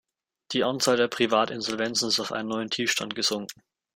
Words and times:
Die 0.53 0.63
Anzahl 0.63 0.97
der 0.97 1.07
Privatinsolvenzen 1.09 2.07
ist 2.07 2.19
auf 2.19 2.31
einen 2.31 2.47
neuen 2.49 2.71
Tiefstand 2.71 3.13
gesunken. 3.13 3.61